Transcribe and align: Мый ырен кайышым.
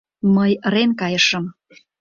Мый 0.35 0.51
ырен 0.67 0.91
кайышым. 0.99 1.45